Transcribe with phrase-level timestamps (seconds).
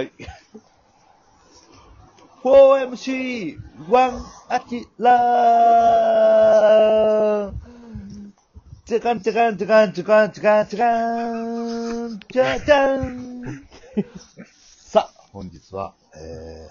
[0.00, 0.12] はい。
[2.42, 3.58] 4MC、
[3.90, 7.52] ワン、アキラー
[8.86, 11.32] チャカンチャカンチャカンチャカンチャカンチャカ
[12.14, 13.66] ンチャチャン
[14.88, 16.70] さあ、本日は、え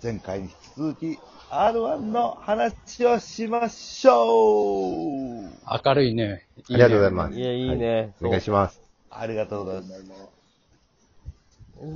[0.00, 1.20] ー、前回に引き続き
[1.50, 5.52] R1 の話をしましょう
[5.84, 6.48] 明るいね。
[6.68, 7.38] ありがとうございます。
[7.38, 8.12] いや、いいね。
[8.20, 8.80] お願いします。
[9.08, 10.41] ありがとうございます。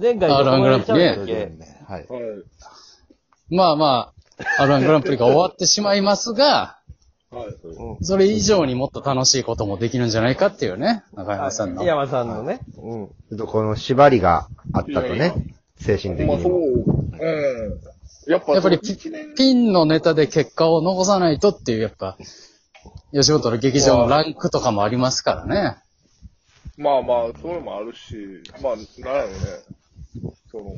[0.01, 2.07] 前回あどこまで来たんだっというけことでねはい。
[3.49, 4.13] まあま
[4.59, 6.79] あ、R1 グランプリが終わってしまいますが、
[8.03, 11.85] それ以上にもっと楽しいこともできるんじゃないかっていうね、中山さんの。
[11.85, 12.61] 山さんのね。
[12.77, 13.07] うん。
[13.07, 15.33] ちょっとこの縛りがあったとね、
[15.79, 17.19] 精神的まあそう、にも。
[17.21, 18.31] うん。
[18.31, 18.81] やっぱ、やっぱり
[19.37, 22.17] ピンのネタで結果を残さないとっていう、やっぱ、
[23.13, 25.77] 吉本の劇場のランクとかもありますからね。
[26.77, 29.37] まあまあ、そういうのもあるし、まあ、なんやろね。
[30.53, 30.75] その、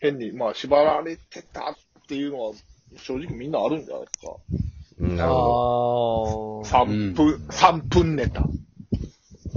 [0.00, 1.74] 変に、まあ、縛られてたっ
[2.08, 2.52] ていうのは、
[2.96, 4.34] 正直みんなあるんじゃないですか。
[4.98, 6.68] うんなあるほあ。
[6.68, 8.46] 3分、三分ネタ。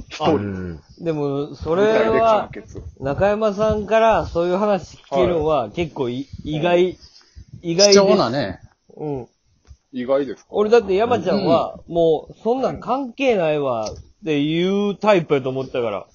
[0.09, 0.37] 一人。
[0.37, 0.81] ん。
[0.99, 2.49] でも、それは。
[2.99, 6.97] 中山さんからそういう話聞けるのは結構い意外、
[7.61, 7.99] 意外貴です。
[7.99, 8.61] 重なね。
[8.95, 9.27] うん。
[9.91, 10.47] 意外ですか？
[10.51, 13.91] 俺だって山ちゃんは、もう、そんなん関係ないわ、
[14.25, 16.07] っていうタイプやと思ったから。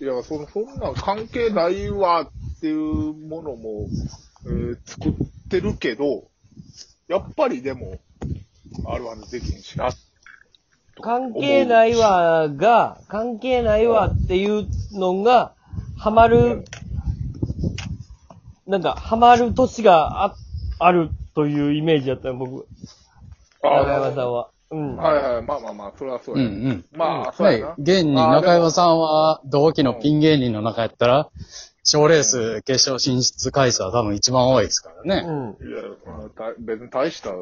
[0.00, 3.88] いや、その、そんなん関係ないわっていうものも、
[4.46, 5.12] えー作っ
[5.48, 6.30] てるけど、
[7.08, 7.98] やっぱりでも、
[8.86, 9.90] あるあるできんしな。
[11.00, 15.52] 関係ないわが、関係ないわっていうのが、
[15.96, 16.64] ハマる、
[18.68, 20.36] なんか、ハマる年があ、
[20.78, 22.68] あるというイメージだったよ、僕。
[23.64, 24.50] あ中山さんは。
[24.72, 24.96] うん。
[24.96, 26.48] はいはい、まあまあまあ、それはそううんや。
[26.48, 26.84] うん。
[26.92, 27.68] まあ、そうやな。。
[27.68, 31.30] ね現に中山さんは同期のピン芸人の中やったら、
[31.84, 35.26] 賞レース決勝進出回数は多分一番多いですからね。
[35.26, 35.68] うん。
[35.68, 35.82] いや、
[36.58, 37.32] 別に大した、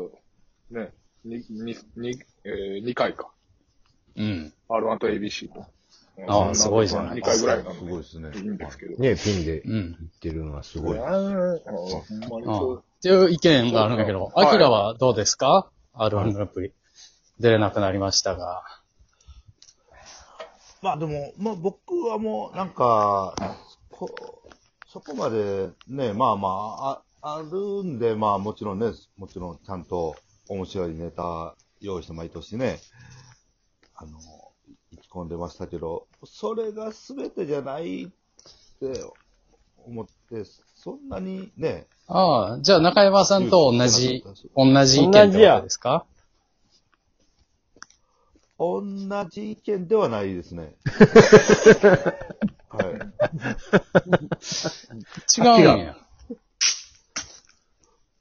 [0.70, 0.92] ね、
[1.24, 3.30] に、に、に、えー、2回か。
[4.16, 4.52] うん。
[4.68, 5.66] R1 と ABC と。
[6.28, 8.30] ああすごいじゃない2回ぐらいなすごいですね。
[8.34, 8.96] いいんですけど。
[8.98, 9.70] ね、ピンでうん。
[9.70, 10.98] 言ってるのはすごい。
[10.98, 12.84] ああ、ほんまにそう。
[12.98, 16.72] っていう意見があるんだけど、はいアキラはどうですか ?R1 グランプリ。
[17.40, 18.62] 出れなくなりましたが。
[20.82, 23.34] まあでも、まあ僕はもうなんか、
[23.90, 24.08] こ
[24.86, 26.90] そこまでね、まあまあ、
[27.22, 30.16] ああるんで、まあもちろんね、もちろんちゃんと
[30.48, 32.78] 面白いネタ用意して毎年ね、
[33.94, 34.18] あの、
[34.92, 38.08] 意気込んでましたけど、それが全てじゃないっ
[38.80, 39.02] て
[39.86, 44.24] 思って、そんなにね、ああ、じゃあ中山さんと同じ、
[44.56, 46.04] 同じ意見ってことですか？
[48.60, 48.84] 同
[49.30, 50.74] じ意見ではないですね。
[52.68, 52.84] はい。
[55.40, 55.96] 違うんや。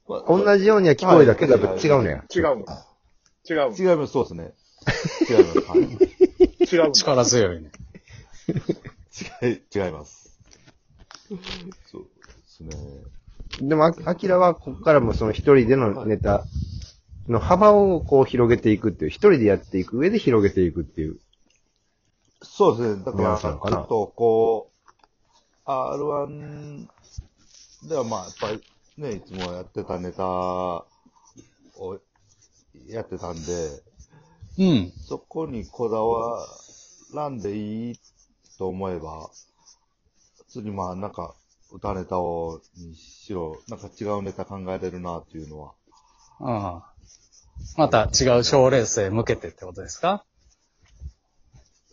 [0.08, 2.24] 同じようには聞こえたけど、やっぱ違うのや。
[2.34, 2.64] 違うの。
[3.48, 3.76] 違うの。
[3.76, 4.54] 違います、そうですね。
[5.28, 5.60] 違います。
[5.60, 6.92] はい違うの。
[6.92, 7.70] 力強いね。
[9.42, 10.40] 違い、違います。
[11.92, 12.70] そうですね。
[13.60, 16.46] でも、あアキラはここからもその一人でのネタ
[17.30, 21.18] の幅をこう広げていくっていう、一人でやっていく上で広げていくっていう。
[22.42, 23.04] そうですね。
[23.04, 24.70] だから、ちょっとこ
[25.66, 26.88] う、R1
[27.88, 28.62] ではまあ、やっぱり
[28.96, 30.86] ね、いつもやってたネタを
[32.88, 33.82] やってたんで、
[34.58, 34.92] うん。
[35.06, 36.46] そこにこだわ
[37.14, 38.00] らんでいい
[38.58, 39.30] と思えば、
[40.48, 41.34] 次まあなんか
[41.72, 45.72] 歌ネタをにしろ、なんか違うネタ考えれるなっていうのは。
[46.40, 46.89] ああ。
[47.76, 50.24] また違う賞レースへ向けてってことですか？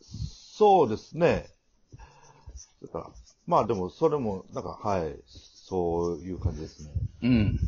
[0.01, 1.47] そうですね。
[2.81, 3.07] だから、
[3.45, 6.89] まあでもそれも、なんか、はい、そういう感じですね。
[7.23, 7.59] うん。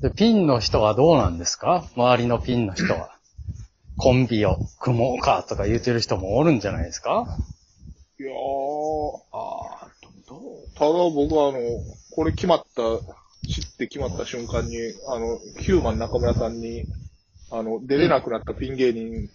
[0.00, 1.86] で、ピンの人はどうなんですか？
[1.96, 3.10] 周りのピンの人は。
[3.98, 7.38] コンビを組もうかとか言ってる人もおるんじゃないですか？
[8.20, 8.34] いやー、
[9.32, 10.40] あーどう
[10.74, 11.58] ただ僕はあの、
[12.14, 12.74] これ決まった、知
[13.76, 14.76] って決まった瞬間に、
[15.06, 16.86] あの、ヒューマン中村さんに、
[17.50, 19.28] あの、出れなくなったピン芸人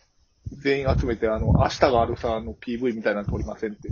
[0.51, 3.89] 全員集めて、あの、明日があるさ、の PV みたいなの撮りませんって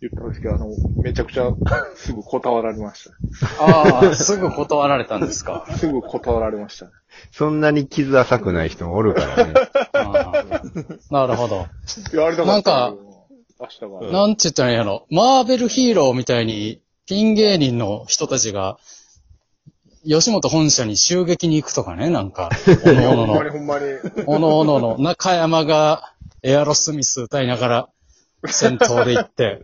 [0.00, 0.68] 言ったんですけど、あの、
[1.02, 1.52] めちゃくちゃ
[1.96, 3.10] すぐ断られまし
[3.58, 5.64] ああ、すぐ断られたんですか？
[5.68, 5.74] た。
[5.76, 6.90] すぐ断られました。
[7.32, 9.54] そんなに傷浅くない人もおるからね。
[9.92, 10.44] ああ
[11.10, 11.66] なるほど。
[12.18, 13.12] やりたかったけど。
[13.60, 14.12] 明日がある。
[14.12, 15.06] なんて言ったらいいんやろ。
[15.10, 18.78] マーベルヒーローみたいに、ピン芸人の人たちが、
[20.04, 22.50] 吉本本社に襲撃に行くとかね、なんか、
[22.84, 23.84] おのおののほんまに、ほんまに。
[24.26, 26.12] おのおのの中山が
[26.42, 27.88] エアロスミス歌いながら、
[28.46, 29.62] 先頭で行って。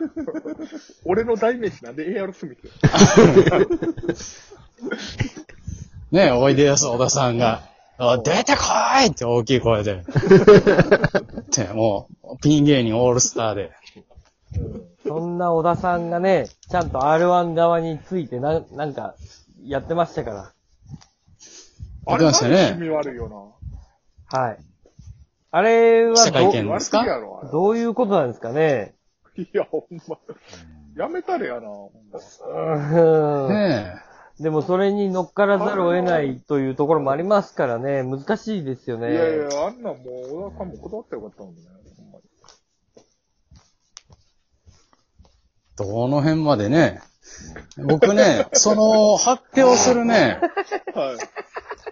[1.04, 2.56] 俺の代名詞なんで AR スミ
[4.14, 4.54] ス
[6.10, 7.62] ねえ、おいでやす小田さんが、
[7.98, 8.62] あ出てこ
[9.04, 9.92] いって大きい声で。
[9.92, 10.04] っ
[11.50, 13.72] て、もう、ピン芸人オールスターで。
[15.06, 19.14] そんな小田さんがね、ちゃんと R1 側についてな、なんか、
[19.64, 20.36] やってましたから。
[22.06, 23.56] やってましたねあれ趣味悪いよ
[24.26, 24.58] はい。
[25.52, 26.62] あれは記者会どな。
[26.62, 26.98] 見ですか？
[26.98, 27.50] 悪すぎやろ、あれ。
[27.52, 28.94] どういうことなんですかね？
[29.36, 30.18] いや、ほんま。
[30.96, 32.18] やめたれやな、ほんま。
[32.18, 33.48] うーん。
[33.48, 33.94] ね
[34.40, 39.12] でもそれに乗っからざるを得ないというところもありますからね、難しいですよね。
[39.12, 41.60] いやいや、あんなんもう、小田さんも断ってよかったもんね。
[41.98, 42.24] ほんまに
[45.78, 47.02] え、どの辺までね。
[47.76, 50.40] 僕ね、その発表するね、
[50.94, 51.18] はい。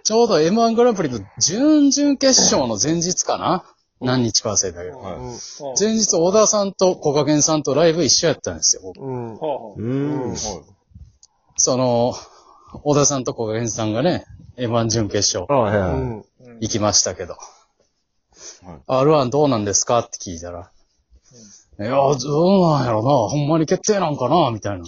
[0.03, 3.63] ちょうど M1 グランプリの準々決勝の前日かな？
[4.01, 4.99] 何日か忘れたけど。
[4.99, 5.15] はい。
[5.79, 8.81] 前日、小田さんと小賀健さんとライブ一緒やったんですよ。
[8.83, 9.33] 僕うん。
[9.33, 9.37] うん。
[9.37, 10.29] はあはうーん。
[10.29, 10.37] はい。
[11.57, 12.13] その、
[12.83, 14.25] 小田さんと小賀健さんがね、
[14.57, 15.91] M1 準決勝あはいはい。
[15.91, 16.19] うん。
[16.19, 17.33] あうん行きましたけど。
[17.33, 17.43] はい
[18.87, 19.99] R1 どうなんですか？
[19.99, 20.71] って聞いたら、
[21.79, 24.85] いや、どうなんやろな、ほんまに決定なんかな、みたいな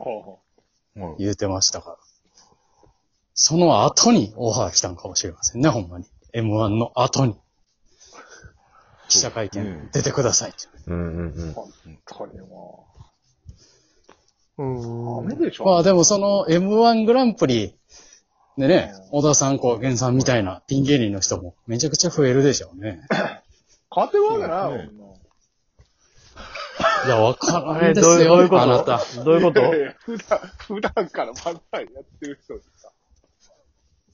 [0.00, 0.40] は
[0.96, 1.16] あははい。
[1.18, 1.96] 言うてましたから。
[3.34, 6.06] その後にオファー来たんかもしれませんね、ほんまに。
[6.34, 7.36] M1 の後に。
[9.08, 10.68] 記者会見出てくださいって。
[10.86, 11.50] うんうんうん。
[11.50, 11.54] あ。
[12.04, 12.40] 確かに
[14.58, 15.24] うん。
[15.26, 15.34] な。
[15.34, 15.64] ダメでしょ。
[15.64, 17.74] まあでもその M1 グランプリ
[18.58, 23.00] でね、小田さん、小賀さんみたいなピン芸人の人もめちゃくちゃ増えるでしょうね。
[23.90, 24.99] 勝てるわけないよ、そうですこんなん
[27.06, 28.62] いや、わからえ、んでどういうどういうこと？
[28.62, 29.00] あなた。
[29.24, 29.60] どういうこと？
[29.60, 32.92] いやいや普段、普段から漫才やってる人ですか？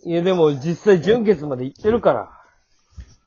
[0.04, 2.30] いや、でも実際準決まで行ってるから。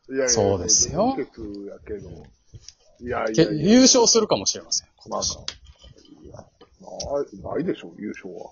[0.09, 2.09] いやいやそうですよ準決やけど。
[3.01, 3.63] いやいけやいや。
[3.73, 5.37] 優勝するかもしれません、今まあ年。
[7.11, 8.51] わない、ないでしょ、優勝は。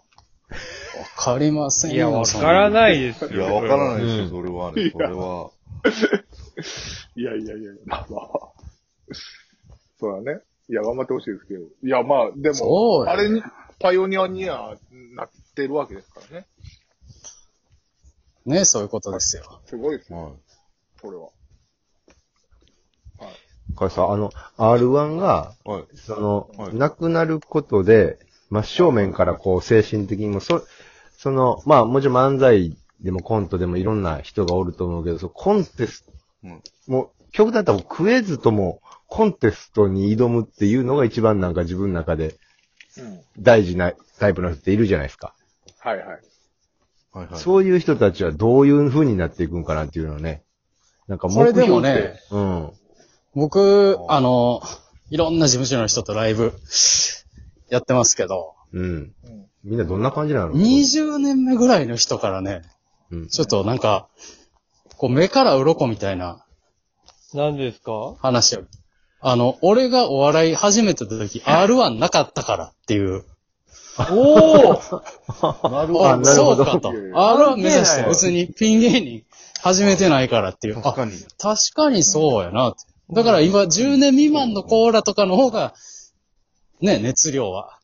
[1.18, 1.96] かりませんよ。
[1.96, 2.72] いや、わからい。
[2.72, 3.30] ないですよ。
[3.32, 4.92] いや、わからないですよ、うんそれはね。
[4.92, 5.52] それは。
[7.16, 8.24] いやいやいや、まあまあ。
[10.00, 10.42] そうだね。
[10.70, 11.62] いや、頑張ってほしいですけど。
[11.62, 13.42] いや、まあ、でも、そうやあれに、
[13.80, 14.78] パイオニアには
[15.16, 16.48] なってるわけですからね。
[18.46, 19.62] ね、そういうことですよ。
[19.66, 20.34] すごいですよ、はい。
[21.02, 21.30] それは。
[23.76, 25.86] これさ、あの、R1 が、はい。
[25.96, 28.18] その、はいなくなることで、
[28.50, 30.66] 真正面からこう、精神的にも、そ、
[31.18, 36.12] その、まあ、もちろん漫才でもコントでもいろんな人がおると思うけど、そのコンテスト、
[36.44, 42.36] うんもう、極端だったらクイズとも、コンテストに挑むっていうのが一番なんか自分の中で
[42.98, 43.20] うん。
[43.40, 45.34] 大事なタイプの人っているじゃないですか。
[45.80, 46.08] はいはい。
[46.08, 47.40] はいはい。
[47.40, 50.44] そういう人たちはどういう風になっていくんかなっていうのはね。
[51.08, 52.02] なんか目これでも標って。
[52.02, 52.72] ねうん。
[53.36, 54.62] 僕、あの、
[55.10, 56.54] いろんな事務所の人とライブ
[57.70, 58.86] やってますけど、うん。
[58.86, 59.46] うん。
[59.64, 62.64] みんなどんな感じなの？20年目ぐらいの人からね、
[63.12, 63.28] うん。
[63.28, 64.10] ちょっとなんか、
[64.98, 66.44] こう目から鱗みたいな
[67.34, 68.16] 何ですか？
[68.20, 68.64] 話を。
[69.20, 73.24] あの、俺がお笑い始めてた時、R1 なかったからっていう。
[74.12, 74.74] おお
[75.72, 76.94] なるほどそうかと。
[76.94, 79.24] いやいや R1 目指して別にピン芸人
[79.60, 80.76] 始めてないからっていう。
[80.82, 81.14] 確かに。
[81.14, 82.84] あ確かにそうやなって。
[83.12, 85.74] だから今10年未満のコーラとかの方が、
[86.80, 87.80] ね、熱量は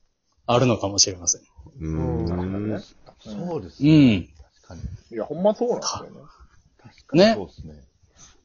[0.46, 1.42] あるのかもしれません。
[1.42, 1.46] う
[1.80, 2.26] うん
[2.76, 2.84] ん。
[3.24, 4.18] そうですうね。
[4.18, 4.28] ん。
[4.62, 4.82] 確かに。
[5.12, 6.10] いや、ほんまそうなんですよね。
[6.84, 7.84] 確かにねそうですね。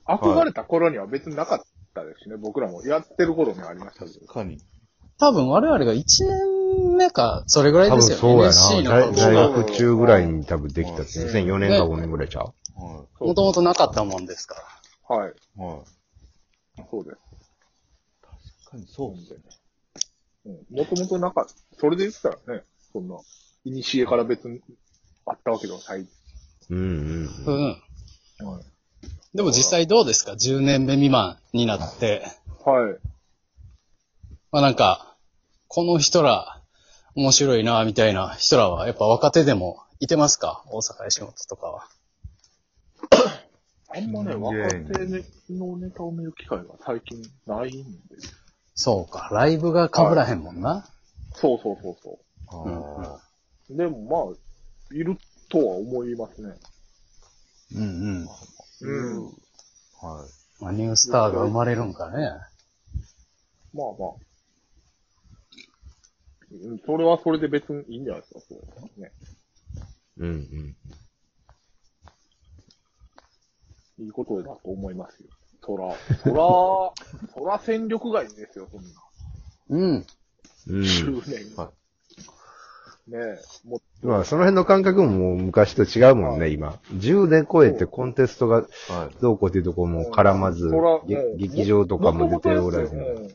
[0.06, 1.60] 憧れた頃には別になかっ
[1.98, 4.20] たですしね、僕らもやってる頃にはありましたけど。
[4.20, 4.58] 確かに。
[5.18, 8.18] 多分我々が1年目か、それぐらい多ですよ。
[8.18, 9.12] 分そうやな。
[9.12, 11.18] 大学中ぐらいに多分できたって。
[11.18, 12.52] 2004年か5年ぐらいちゃうは
[13.20, 14.54] もともとなかったもんですか
[15.08, 15.16] ら。
[15.16, 15.28] はい。
[15.28, 15.60] い。
[15.60, 15.76] は
[16.78, 16.86] い。
[16.90, 17.16] そうです。
[18.64, 19.40] 確かにそうですね。
[20.46, 20.78] うん。
[20.78, 21.46] もともとなんか、
[21.78, 23.16] それで言ったらね、そんな、
[23.64, 24.60] いにしえから別に
[25.26, 26.06] あったわけではない。
[26.70, 27.70] うんうんううん。
[27.70, 27.82] ん。
[29.34, 32.26] でも実際どうですか ?10 年目未満になって。
[32.64, 32.98] はい。
[34.50, 35.16] まあなんか、
[35.68, 36.62] この人ら
[37.14, 40.62] 面白いな、みたいな人らはやっぱ若手でもいてますか？
[40.70, 41.88] 大阪吉本とかは。
[43.94, 48.16] あんまね、うん若手のネタを見る機会が最近ないんで。
[48.74, 50.86] そうか、ライブが被らへんもんな。
[51.34, 52.18] そうそうそうそ
[52.48, 53.20] あ
[53.70, 53.76] う。
[53.76, 55.18] でもまあ、いる
[55.48, 56.54] とは思いますね。
[57.74, 57.84] うんう
[58.24, 58.28] ん。
[58.82, 59.32] うん。
[60.02, 60.06] あ。
[60.06, 60.28] はい。
[60.60, 62.30] まあ、ニュースターが生まれるんかね。
[63.72, 64.10] まあまあ。
[66.50, 68.54] うんそれはそれで別にいいんじゃないですか、そ
[68.96, 69.12] うね。
[70.16, 70.76] うんうん。
[74.04, 75.28] いいことだと思いますよ。
[75.62, 78.88] そら、そら、そら戦力外ですよ、そんな。
[79.68, 80.06] うん。
[80.68, 80.80] うん。
[80.80, 81.56] 10年。
[81.56, 81.72] は
[83.08, 83.18] ね
[83.64, 86.78] え、もまあ、その辺の感覚ももう昔と違うもんね、今。
[86.92, 88.62] 10年超えてコンテストがは
[89.10, 89.22] い。
[89.22, 90.70] どうこうっていうとこも絡まず
[91.36, 92.94] 劇場とかも出ておらず。
[92.94, 93.34] うんはい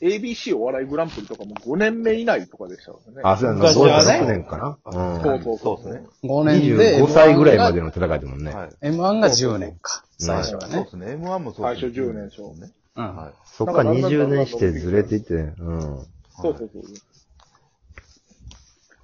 [0.00, 3.20] ABC お笑いグランプリとかも5年目以内とかでしたからね。
[3.22, 4.78] あ、そうやな、昔はね6年かな。
[4.84, 5.22] うん。
[5.22, 6.08] そうそうそうですね。
[6.24, 7.02] 5年で。
[7.02, 8.54] 25歳ぐらいまでの戦いだもんね。
[8.54, 8.70] はい。
[8.80, 10.02] M1 が10年か。
[10.18, 10.74] 最初はね。
[10.74, 11.06] そうですね。
[11.08, 12.72] M1 もそうですね最初10年でしょね。
[12.96, 13.16] うん。
[13.16, 13.32] はい。
[13.44, 15.80] そっから20年してずれていって、うん。
[15.80, 16.06] そう
[16.40, 16.82] そうそう。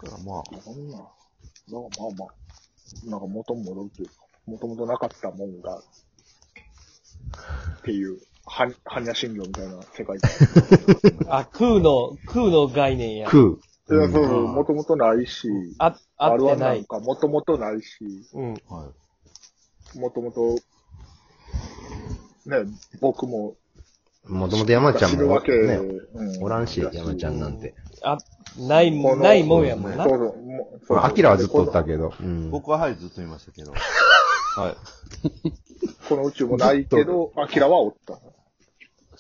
[0.03, 1.81] だからまあ、そんな、まあ
[2.19, 2.29] まあ、
[3.11, 4.15] なんか元に戻るというか、
[4.47, 5.83] もともとなかったもんが、っ
[7.83, 10.31] ていう、は、般若心経みたいな世界観。
[11.29, 13.29] あ、空の、空の概念や。
[13.29, 13.43] 空。
[13.89, 15.49] いや、そうそう、もともとないし、
[15.79, 16.85] あ、あって R1 なないん。
[16.85, 18.53] かもともとないし、うん。
[18.69, 18.93] は
[19.95, 19.99] い。
[19.99, 20.57] もともと、
[22.47, 22.67] ね、
[23.01, 23.57] 僕も、
[24.29, 25.77] もともと山ちゃんもね、
[26.15, 27.75] うんおらんし、山ちゃんなんて。
[28.03, 28.19] あ、
[28.59, 30.19] ないもん、ないもんやもんなそう。
[30.19, 32.13] そうもうそうアキラはずっとおったけど。
[32.21, 32.51] うん。
[32.51, 33.73] 僕ははい、ずっといましたけど。
[34.57, 34.77] はい。
[36.09, 38.19] この宇宙もないけど、アキラはおった。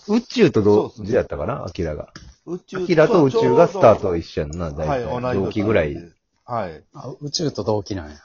[0.08, 1.64] 宇宙と同そうですね時やったかな？
[1.64, 2.08] アキラが。
[2.46, 5.04] 宇宙アキラと宇宙がスタート一緒やんな、はい、大体。
[5.04, 5.96] 同い年同期ぐらい。。
[6.44, 6.84] はい。
[6.94, 8.16] あ宇宙と同期なんや。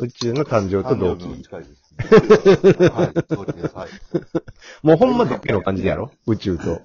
[0.00, 1.42] 宇宙の誕生と同期。
[1.42, 1.82] 近いです。
[2.90, 3.74] はい、同期です。
[3.76, 3.88] はい。
[4.82, 6.10] もうほんま同期の感じやろ？
[6.26, 6.82] 宇宙と。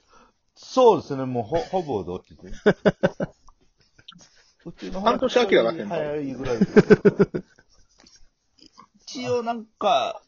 [0.56, 2.52] そうですね、もうほ、ほぼ同期で。
[4.66, 7.44] 宇宙の半年明が先輩早いぐらいです。
[9.08, 10.22] 一応なんか、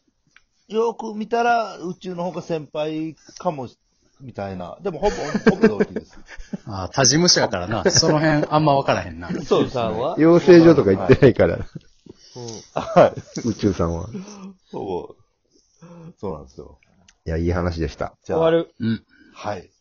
[0.68, 3.78] よく見たら宇宙の方が先輩かもし、
[4.20, 4.78] みたいな。
[4.80, 5.16] でもほぼ、
[5.50, 6.18] ほぼ同期です。
[6.66, 7.88] あ他事務所やからな。
[7.90, 9.30] その辺あんま分からへんな。
[9.42, 11.58] そうさんは養成所とか行ってないから、
[12.74, 13.48] はい。
[13.48, 14.08] 宇宙さんは。
[14.70, 15.22] そう。
[16.18, 16.78] そうなんですよ。
[17.26, 18.16] いや、いい話でした。
[18.24, 18.74] じゃあ、終わる。
[18.78, 19.04] うん。
[19.34, 19.71] はい。